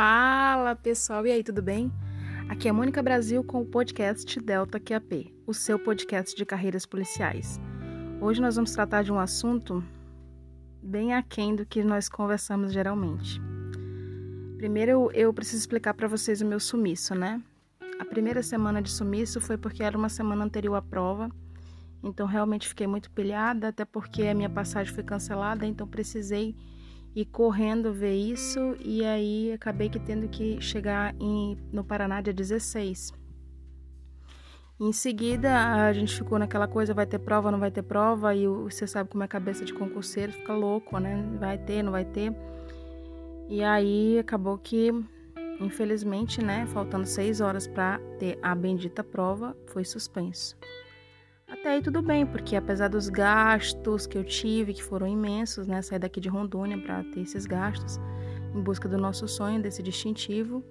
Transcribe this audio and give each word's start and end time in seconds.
Fala 0.00 0.76
pessoal, 0.76 1.26
e 1.26 1.32
aí, 1.32 1.42
tudo 1.42 1.60
bem? 1.60 1.90
Aqui 2.48 2.68
é 2.68 2.72
Mônica 2.72 3.02
Brasil 3.02 3.42
com 3.42 3.62
o 3.62 3.66
podcast 3.66 4.38
Delta 4.38 4.78
QAP, 4.78 5.34
o 5.44 5.52
seu 5.52 5.76
podcast 5.76 6.36
de 6.36 6.46
carreiras 6.46 6.86
policiais. 6.86 7.58
Hoje 8.20 8.40
nós 8.40 8.54
vamos 8.54 8.70
tratar 8.70 9.02
de 9.02 9.10
um 9.10 9.18
assunto 9.18 9.82
bem 10.80 11.14
aquém 11.14 11.56
do 11.56 11.66
que 11.66 11.82
nós 11.82 12.08
conversamos 12.08 12.72
geralmente. 12.72 13.40
Primeiro 14.56 15.10
eu 15.14 15.34
preciso 15.34 15.62
explicar 15.62 15.94
para 15.94 16.06
vocês 16.06 16.40
o 16.40 16.46
meu 16.46 16.60
sumiço, 16.60 17.16
né? 17.16 17.42
A 17.98 18.04
primeira 18.04 18.40
semana 18.40 18.80
de 18.80 18.92
sumiço 18.92 19.40
foi 19.40 19.58
porque 19.58 19.82
era 19.82 19.98
uma 19.98 20.08
semana 20.08 20.44
anterior 20.44 20.76
à 20.76 20.80
prova, 20.80 21.28
então 22.04 22.24
realmente 22.24 22.68
fiquei 22.68 22.86
muito 22.86 23.10
pilhada, 23.10 23.66
até 23.66 23.84
porque 23.84 24.28
a 24.28 24.34
minha 24.34 24.48
passagem 24.48 24.94
foi 24.94 25.02
cancelada, 25.02 25.66
então 25.66 25.88
precisei 25.88 26.54
ir 27.20 27.24
correndo 27.26 27.92
ver 27.92 28.14
isso 28.14 28.76
e 28.78 29.04
aí 29.04 29.52
acabei 29.52 29.88
que 29.88 29.98
tendo 29.98 30.28
que 30.28 30.60
chegar 30.60 31.14
em, 31.18 31.58
no 31.72 31.82
Paraná 31.82 32.20
dia 32.20 32.32
16. 32.32 33.12
Em 34.80 34.92
seguida, 34.92 35.74
a 35.74 35.92
gente 35.92 36.14
ficou 36.14 36.38
naquela 36.38 36.68
coisa, 36.68 36.94
vai 36.94 37.04
ter 37.04 37.18
prova, 37.18 37.50
não 37.50 37.58
vai 37.58 37.72
ter 37.72 37.82
prova, 37.82 38.32
e 38.32 38.46
você 38.46 38.86
sabe 38.86 39.10
como 39.10 39.24
é 39.24 39.26
a 39.26 39.28
cabeça 39.28 39.64
de 39.64 39.74
concurseiro, 39.74 40.30
fica 40.30 40.54
louco, 40.54 40.96
né? 41.00 41.20
Vai 41.40 41.58
ter, 41.58 41.82
não 41.82 41.90
vai 41.90 42.04
ter. 42.04 42.32
E 43.48 43.64
aí 43.64 44.20
acabou 44.20 44.56
que, 44.56 44.92
infelizmente, 45.60 46.40
né, 46.40 46.64
faltando 46.66 47.06
seis 47.06 47.40
horas 47.40 47.66
para 47.66 47.98
ter 48.20 48.38
a 48.40 48.54
bendita 48.54 49.02
prova, 49.02 49.56
foi 49.66 49.84
suspenso. 49.84 50.56
Até 51.48 51.70
aí 51.70 51.82
tudo 51.82 52.02
bem, 52.02 52.26
porque 52.26 52.54
apesar 52.54 52.88
dos 52.88 53.08
gastos 53.08 54.06
que 54.06 54.18
eu 54.18 54.22
tive, 54.22 54.74
que 54.74 54.82
foram 54.84 55.06
imensos, 55.06 55.66
né, 55.66 55.80
sair 55.80 55.98
daqui 55.98 56.20
de 56.20 56.28
Rondônia 56.28 56.76
para 56.76 57.02
ter 57.04 57.20
esses 57.20 57.46
gastos, 57.46 57.98
em 58.54 58.60
busca 58.60 58.86
do 58.86 58.98
nosso 58.98 59.26
sonho, 59.26 59.60
desse 59.62 59.82
distintivo, 59.82 60.62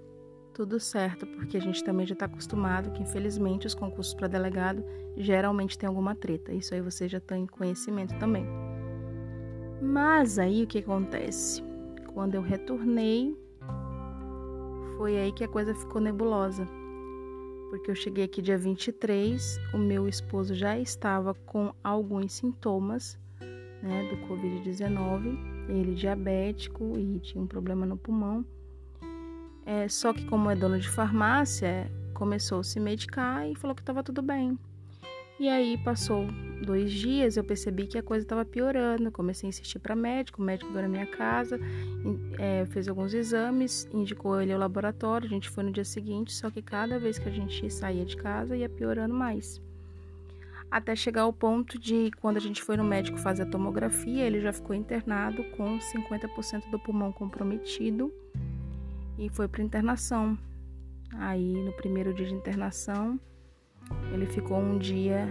tudo 0.54 0.80
certo, 0.80 1.26
porque 1.26 1.58
a 1.58 1.60
gente 1.60 1.84
também 1.84 2.06
já 2.06 2.14
está 2.14 2.26
acostumado 2.26 2.92
que, 2.92 3.02
infelizmente, 3.02 3.66
os 3.66 3.74
concursos 3.74 4.14
para 4.14 4.28
delegado 4.28 4.84
geralmente 5.16 5.78
tem 5.78 5.88
alguma 5.88 6.16
treta. 6.16 6.54
Isso 6.54 6.76
aí 6.76 6.82
você 6.82 7.08
já 7.08 7.20
tem 7.20 7.48
conhecimento 7.48 8.18
também. 8.20 8.46
Mas 9.82 10.38
aí 10.38 10.64
o 10.64 10.68
que 10.68 10.80
acontece? 10.80 11.64
Quando 12.14 12.36
eu 12.36 12.42
retornei, 12.42 13.36
foi 14.96 15.18
aí 15.18 15.32
que 15.32 15.44
a 15.44 15.48
coisa 15.48 15.74
ficou 15.74 16.00
nebulosa 16.00 16.68
porque 17.70 17.92
eu 17.92 17.96
cheguei 17.96 18.24
aqui 18.26 18.42
dia 18.42 18.58
23, 18.58 19.60
o 19.74 19.78
meu 19.78 20.08
esposo 20.08 20.56
já 20.56 20.78
estava 20.78 21.34
com 21.34 21.74
alguns 21.84 22.34
sintomas 22.34 23.18
né, 23.82 24.10
do 24.10 24.18
Covid-19, 24.28 25.70
ele 25.70 25.96
diabético 25.96 26.98
e 26.98 27.20
tinha 27.20 27.44
um 27.44 27.48
problema 27.48 27.86
no 27.86 27.98
pulmão. 27.98 28.46
É, 29.66 29.88
só 29.88 30.14
que 30.14 30.26
como 30.26 30.50
é 30.50 30.56
dono 30.56 30.80
de 30.80 30.90
farmácia, 30.90 31.92
começou 32.14 32.60
a 32.60 32.64
se 32.64 32.80
medicar 32.80 33.48
e 33.50 33.56
falou 33.56 33.76
que 33.76 33.82
estava 33.82 34.02
tudo 34.02 34.22
bem. 34.22 34.58
E 35.40 35.48
aí 35.48 35.78
passou 35.78 36.28
dois 36.66 36.92
dias, 36.92 37.38
eu 37.38 37.44
percebi 37.44 37.86
que 37.86 37.98
a 37.98 38.02
coisa 38.02 38.26
estava 38.26 38.44
piorando. 38.44 39.12
Comecei 39.12 39.48
a 39.48 39.50
insistir 39.50 39.78
para 39.78 39.96
médico, 39.96 40.42
o 40.42 40.46
médico 40.46 40.72
veio 40.72 40.84
na 40.84 40.90
minha 40.90 41.06
casa, 41.06 41.60
é, 42.40 42.66
fez 42.66 42.88
alguns 42.88 43.14
exames, 43.14 43.88
indicou 43.94 44.42
ele 44.42 44.52
ao 44.52 44.60
laboratório. 44.60 45.28
A 45.28 45.30
gente 45.30 45.50
foi 45.50 45.64
no 45.64 45.72
dia 45.72 45.86
seguinte, 45.86 46.34
só 46.34 46.50
que 46.50 46.62
cada 46.62 46.98
vez 46.98 47.20
que 47.20 47.30
a 47.30 47.32
gente 47.32 47.70
saía 47.70 48.04
de 48.04 48.18
casa 48.18 48.58
ia 48.58 48.68
piorando 48.68 49.14
mais. 49.14 49.62
Até 50.72 50.96
chegar 50.96 51.22
ao 51.22 51.32
ponto 51.32 51.80
de, 51.80 52.12
quando 52.20 52.38
a 52.38 52.42
gente 52.42 52.62
foi 52.62 52.76
no 52.76 52.84
médico 52.84 53.18
fazer 53.18 53.44
a 53.44 53.46
tomografia, 53.46 54.26
ele 54.26 54.42
já 54.42 54.52
ficou 54.52 54.76
internado 54.76 55.44
com 55.56 55.78
50% 55.78 56.70
do 56.70 56.80
pulmão 56.80 57.12
comprometido 57.12 58.12
e 59.18 59.30
foi 59.30 59.48
para 59.48 59.64
internação. 59.64 60.38
Aí, 61.14 61.54
no 61.54 61.72
primeiro 61.72 62.14
dia 62.14 62.26
de 62.26 62.34
internação, 62.34 63.18
ele 64.14 64.26
ficou 64.26 64.58
um 64.58 64.78
dia 64.78 65.28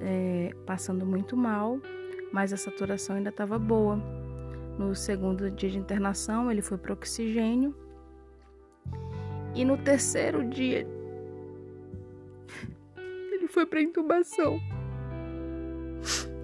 é, 0.00 0.54
passando 0.66 1.04
muito 1.06 1.36
mal, 1.36 1.80
mas 2.32 2.52
a 2.52 2.56
saturação 2.56 3.16
ainda 3.16 3.30
estava 3.30 3.58
boa. 3.58 3.96
No 4.78 4.94
segundo 4.94 5.50
dia 5.50 5.70
de 5.70 5.78
internação, 5.78 6.50
ele 6.50 6.62
foi 6.62 6.78
para 6.78 6.92
oxigênio. 6.92 7.74
E 9.54 9.64
no 9.64 9.76
terceiro 9.76 10.48
dia, 10.48 10.86
ele 13.32 13.46
foi 13.48 13.66
para 13.66 13.82
intubação. 13.82 14.58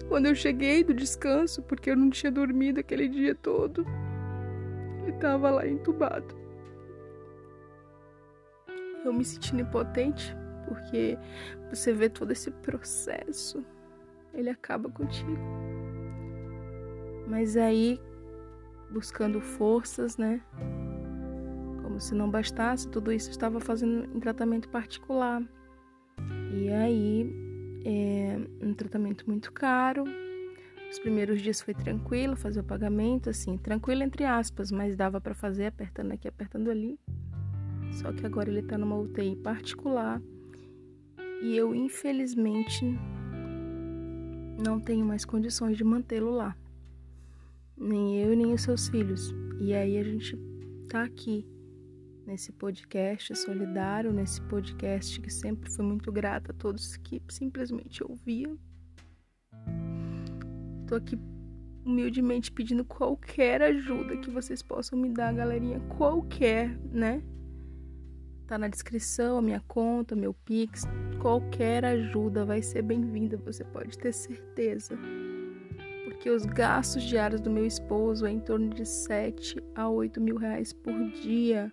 Quando 0.07 0.25
eu 0.27 0.35
cheguei 0.35 0.83
do 0.83 0.93
descanso, 0.93 1.61
porque 1.63 1.91
eu 1.91 1.95
não 1.95 2.09
tinha 2.09 2.31
dormido 2.31 2.79
aquele 2.79 3.07
dia 3.07 3.35
todo, 3.35 3.85
ele 5.03 5.11
estava 5.11 5.49
lá 5.49 5.67
entubado. 5.67 6.35
Eu 9.03 9.13
me 9.13 9.23
sentindo 9.23 9.61
impotente, 9.61 10.35
porque 10.69 11.17
você 11.69 11.91
vê 11.91 12.07
todo 12.07 12.31
esse 12.31 12.51
processo, 12.51 13.65
ele 14.33 14.49
acaba 14.49 14.89
contigo. 14.89 15.37
Mas 17.27 17.57
aí, 17.57 17.99
buscando 18.91 19.41
forças, 19.41 20.15
né? 20.17 20.41
Como 21.81 21.99
se 21.99 22.13
não 22.13 22.29
bastasse, 22.29 22.87
tudo 22.87 23.11
isso 23.11 23.31
estava 23.31 23.59
fazendo 23.59 24.05
em 24.15 24.19
tratamento 24.19 24.69
particular. 24.69 25.43
E 26.53 26.69
aí, 26.69 27.33
é 27.83 28.37
um 28.61 28.73
tratamento 28.73 29.27
muito 29.27 29.51
caro. 29.51 30.03
Os 30.91 30.99
primeiros 30.99 31.41
dias 31.41 31.61
foi 31.61 31.73
tranquilo 31.73 32.35
fazer 32.35 32.61
o 32.61 32.63
pagamento, 32.63 33.29
assim, 33.29 33.57
tranquilo 33.57 34.03
entre 34.03 34.23
aspas, 34.25 34.71
mas 34.71 34.95
dava 34.95 35.21
para 35.21 35.35
fazer 35.35 35.67
apertando 35.67 36.11
aqui, 36.11 36.27
apertando 36.27 36.69
ali. 36.69 36.99
Só 37.91 38.11
que 38.11 38.25
agora 38.25 38.49
ele 38.49 38.63
tá 38.63 38.77
numa 38.77 38.97
UTI 38.97 39.35
particular 39.35 40.21
e 41.41 41.55
eu, 41.55 41.73
infelizmente, 41.73 42.85
não 44.63 44.79
tenho 44.79 45.05
mais 45.05 45.23
condições 45.23 45.77
de 45.77 45.83
mantê-lo 45.83 46.31
lá. 46.31 46.55
Nem 47.77 48.17
eu, 48.21 48.35
nem 48.35 48.53
os 48.53 48.61
seus 48.61 48.89
filhos. 48.89 49.33
E 49.59 49.73
aí 49.73 49.97
a 49.97 50.03
gente 50.03 50.37
tá 50.89 51.03
aqui 51.03 51.47
nesse 52.25 52.51
podcast 52.51 53.33
solidário, 53.35 54.11
nesse 54.11 54.41
podcast 54.43 55.19
que 55.21 55.31
sempre 55.31 55.71
foi 55.71 55.85
muito 55.85 56.11
grata 56.11 56.51
a 56.51 56.55
todos 56.55 56.97
que 56.97 57.21
simplesmente 57.29 58.03
ouviam. 58.03 58.57
Tô 60.87 60.95
aqui 60.95 61.17
humildemente 61.85 62.51
pedindo 62.51 62.83
qualquer 62.83 63.61
ajuda 63.61 64.17
que 64.17 64.29
vocês 64.29 64.61
possam 64.61 64.99
me 64.99 65.09
dar, 65.09 65.33
galerinha, 65.33 65.79
qualquer, 65.97 66.77
né? 66.91 67.23
Tá 68.49 68.57
na 68.57 68.67
descrição 68.67 69.37
a 69.37 69.41
minha 69.43 69.63
conta, 69.67 70.15
meu 70.15 70.33
Pix. 70.33 70.81
Qualquer 71.21 71.85
ajuda 71.85 72.43
vai 72.43 72.63
ser 72.63 72.81
bem-vinda, 72.81 73.37
você 73.37 73.63
pode 73.63 73.95
ter 73.95 74.11
certeza. 74.11 74.97
Porque 76.03 76.31
os 76.31 76.47
gastos 76.47 77.03
diários 77.03 77.41
do 77.41 77.51
meu 77.51 77.63
esposo 77.63 78.25
é 78.25 78.31
em 78.31 78.39
torno 78.39 78.69
de 78.69 78.87
7 78.87 79.63
a 79.75 79.87
8 79.87 80.19
mil 80.19 80.35
reais 80.35 80.73
por 80.73 80.95
dia. 81.11 81.71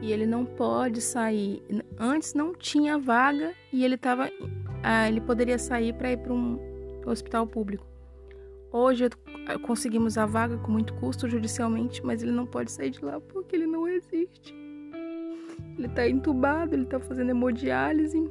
E 0.00 0.10
ele 0.10 0.24
não 0.24 0.46
pode 0.46 1.02
sair. 1.02 1.62
Antes 1.98 2.32
não 2.32 2.54
tinha 2.54 2.98
vaga 2.98 3.52
e 3.70 3.84
ele 3.84 3.98
tava. 3.98 4.30
Ah, 4.82 5.10
ele 5.10 5.20
poderia 5.20 5.58
sair 5.58 5.92
para 5.92 6.10
ir 6.10 6.16
para 6.16 6.32
um 6.32 6.58
hospital 7.04 7.46
público. 7.46 7.86
Hoje 8.72 9.10
conseguimos 9.66 10.16
a 10.16 10.24
vaga 10.24 10.56
com 10.56 10.72
muito 10.72 10.94
custo 10.94 11.28
judicialmente, 11.28 12.02
mas 12.02 12.22
ele 12.22 12.32
não 12.32 12.46
pode 12.46 12.72
sair 12.72 12.88
de 12.88 13.04
lá 13.04 13.20
porque 13.20 13.54
ele 13.54 13.66
não 13.66 13.86
existe. 13.86 14.58
Ele 15.78 15.88
tá 15.88 16.08
entubado, 16.08 16.74
ele 16.74 16.86
tá 16.86 17.00
fazendo 17.00 17.30
hemodiálise. 17.30 18.30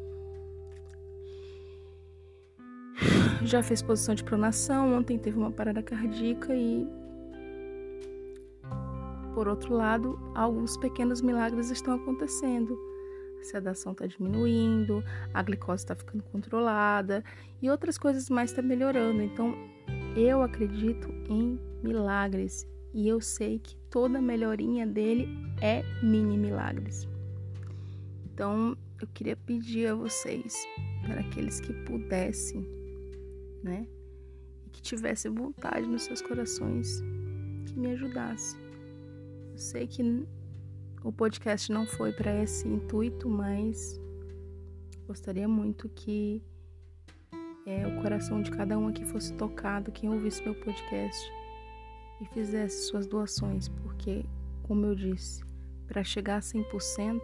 Já 3.44 3.64
fez 3.64 3.82
posição 3.82 4.14
de 4.14 4.24
pronação, 4.24 4.94
ontem 4.94 5.18
teve 5.18 5.38
uma 5.38 5.52
parada 5.52 5.82
cardíaca 5.82 6.54
e 6.54 6.86
por 9.40 9.48
outro 9.48 9.74
lado, 9.74 10.20
alguns 10.36 10.76
pequenos 10.76 11.22
milagres 11.22 11.70
estão 11.70 11.94
acontecendo. 11.94 12.78
A 13.40 13.44
sedação 13.46 13.94
está 13.94 14.06
diminuindo, 14.06 15.02
a 15.34 15.42
glicose 15.42 15.84
está 15.84 15.96
ficando 15.96 16.24
controlada 16.26 17.24
e 17.62 17.70
outras 17.70 17.98
coisas 17.98 18.30
mais 18.30 18.50
estão 18.50 18.62
tá 18.62 18.68
melhorando. 18.68 19.22
Então, 19.22 19.56
eu 20.14 20.42
acredito 20.42 21.08
em 21.30 21.58
milagres 21.82 22.68
e 22.94 23.08
eu 23.08 23.22
sei 23.22 23.60
que 23.60 23.79
toda 23.90 24.22
melhorinha 24.22 24.86
dele 24.86 25.28
é 25.62 25.84
mini 26.04 26.38
milagres. 26.38 27.08
Então, 28.26 28.78
eu 29.02 29.08
queria 29.08 29.36
pedir 29.36 29.88
a 29.88 29.96
vocês, 29.96 30.56
para 31.02 31.22
aqueles 31.22 31.60
que 31.60 31.74
pudessem, 31.86 32.66
né, 33.64 33.88
e 34.66 34.70
que 34.70 34.82
tivessem 34.82 35.32
vontade 35.32 35.88
nos 35.88 36.04
seus 36.04 36.22
corações, 36.22 37.02
que 37.66 37.78
me 37.78 37.92
ajudasse. 37.92 38.58
Eu 39.52 39.58
sei 39.58 39.88
que 39.88 40.26
o 41.04 41.12
podcast 41.12 41.72
não 41.72 41.86
foi 41.86 42.12
para 42.12 42.44
esse 42.44 42.68
intuito, 42.68 43.30
mas 43.30 44.00
gostaria 45.08 45.48
muito 45.48 45.90
que 45.90 46.42
é, 47.66 47.88
o 47.88 48.02
coração 48.02 48.42
de 48.42 48.52
cada 48.52 48.78
um 48.78 48.88
aqui 48.88 49.06
fosse 49.06 49.34
tocado, 49.34 49.92
quem 49.92 50.10
ouvisse 50.10 50.44
meu 50.44 50.56
podcast 50.56 51.39
e 52.22 52.26
fizesse 52.26 52.88
suas 52.88 53.08
doações, 53.08 53.68
porque, 53.68 54.26
como 54.64 54.86
eu 54.86 54.96
disse, 54.96 55.44
para 55.88 56.04
chegar 56.04 56.38
a 56.38 56.42
100%, 56.42 57.22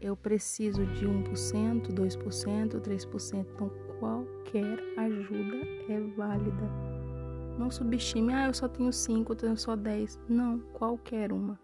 eu 0.00 0.16
preciso 0.16 0.84
de 0.86 1.06
1%, 1.06 1.92
2%, 1.92 2.80
3%. 2.80 3.46
Então, 3.54 3.70
qualquer 3.98 4.78
ajuda 4.96 5.56
é 5.88 6.00
válida. 6.16 6.90
Não 7.58 7.70
subestime, 7.70 8.32
ah, 8.32 8.46
eu 8.46 8.54
só 8.54 8.66
tenho 8.66 8.92
5, 8.92 9.32
eu 9.32 9.36
tenho 9.36 9.56
só 9.56 9.76
10. 9.76 10.18
Não, 10.28 10.58
qualquer 10.72 11.32
uma. 11.32 11.60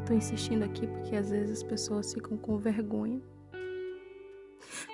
Estou 0.00 0.16
insistindo 0.16 0.64
aqui 0.64 0.86
porque 0.86 1.14
às 1.14 1.30
vezes 1.30 1.58
as 1.58 1.62
pessoas 1.62 2.12
ficam 2.12 2.36
com 2.36 2.58
vergonha. 2.58 3.20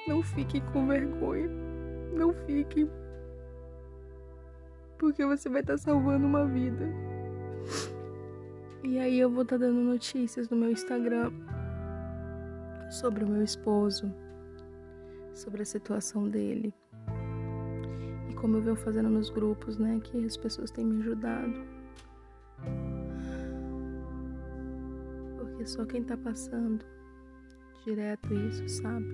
Não 0.06 0.22
fique 0.22 0.60
com 0.72 0.86
vergonha. 0.86 1.48
Não 2.12 2.34
fique. 2.46 2.86
Porque 5.04 5.22
você 5.26 5.50
vai 5.50 5.60
estar 5.60 5.74
tá 5.74 5.78
salvando 5.78 6.26
uma 6.26 6.46
vida. 6.46 6.88
E 8.82 8.98
aí 8.98 9.18
eu 9.18 9.28
vou 9.28 9.42
estar 9.42 9.58
tá 9.58 9.66
dando 9.66 9.80
notícias 9.80 10.48
no 10.48 10.56
meu 10.56 10.70
Instagram 10.70 11.30
sobre 12.90 13.22
o 13.22 13.28
meu 13.28 13.42
esposo, 13.42 14.10
sobre 15.34 15.60
a 15.60 15.66
situação 15.66 16.26
dele. 16.26 16.72
E 18.30 18.34
como 18.36 18.56
eu 18.56 18.62
venho 18.62 18.76
fazendo 18.76 19.10
nos 19.10 19.28
grupos, 19.28 19.76
né, 19.76 20.00
que 20.02 20.24
as 20.24 20.38
pessoas 20.38 20.70
têm 20.70 20.86
me 20.86 21.02
ajudado. 21.02 21.54
Porque 25.36 25.66
só 25.66 25.84
quem 25.84 26.02
tá 26.02 26.16
passando 26.16 26.82
direto 27.84 28.32
isso, 28.32 28.66
sabe? 28.70 29.04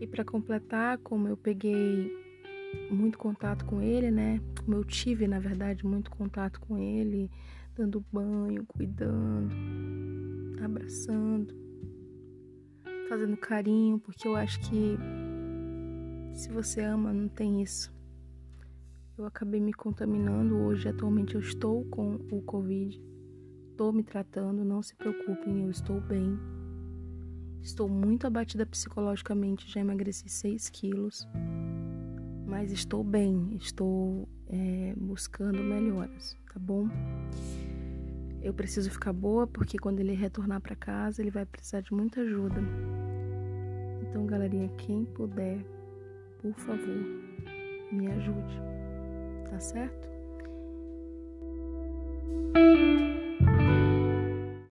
E 0.00 0.08
para 0.08 0.24
completar, 0.24 0.98
como 0.98 1.28
eu 1.28 1.36
peguei 1.36 2.25
muito 2.90 3.18
contato 3.18 3.64
com 3.64 3.80
ele, 3.80 4.10
né? 4.10 4.40
Como 4.64 4.76
eu 4.76 4.84
tive, 4.84 5.26
na 5.26 5.38
verdade, 5.38 5.86
muito 5.86 6.10
contato 6.10 6.60
com 6.60 6.78
ele, 6.78 7.30
dando 7.74 8.04
banho, 8.12 8.64
cuidando, 8.66 9.54
abraçando, 10.62 11.54
fazendo 13.08 13.36
carinho, 13.36 13.98
porque 13.98 14.26
eu 14.26 14.36
acho 14.36 14.60
que 14.60 14.96
se 16.32 16.50
você 16.50 16.82
ama, 16.82 17.12
não 17.12 17.28
tem 17.28 17.62
isso. 17.62 17.94
Eu 19.16 19.24
acabei 19.24 19.60
me 19.60 19.72
contaminando 19.72 20.56
hoje, 20.56 20.88
atualmente 20.88 21.34
eu 21.34 21.40
estou 21.40 21.84
com 21.86 22.16
o 22.30 22.42
Covid. 22.42 23.02
Estou 23.70 23.92
me 23.92 24.02
tratando, 24.02 24.64
não 24.64 24.82
se 24.82 24.94
preocupem, 24.94 25.62
eu 25.62 25.70
estou 25.70 26.00
bem. 26.00 26.38
Estou 27.62 27.88
muito 27.88 28.26
abatida 28.26 28.66
psicologicamente, 28.66 29.70
já 29.70 29.80
emagreci 29.80 30.28
6 30.28 30.68
quilos. 30.68 31.26
Mas 32.46 32.70
estou 32.70 33.02
bem, 33.02 33.56
estou 33.60 34.28
é, 34.48 34.94
buscando 34.96 35.62
melhoras, 35.62 36.36
tá 36.52 36.60
bom? 36.60 36.88
Eu 38.40 38.54
preciso 38.54 38.90
ficar 38.90 39.12
boa 39.12 39.46
porque 39.46 39.76
quando 39.76 39.98
ele 39.98 40.14
retornar 40.14 40.60
para 40.60 40.76
casa 40.76 41.20
ele 41.20 41.30
vai 41.30 41.44
precisar 41.44 41.80
de 41.80 41.92
muita 41.92 42.20
ajuda. 42.20 42.62
Então, 44.02 44.24
galerinha, 44.24 44.68
quem 44.78 45.04
puder, 45.04 45.58
por 46.40 46.54
favor, 46.54 47.04
me 47.90 48.06
ajude. 48.06 48.60
Tá 49.50 49.58
certo? 49.58 50.08